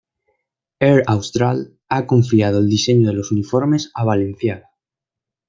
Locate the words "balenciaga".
4.03-4.71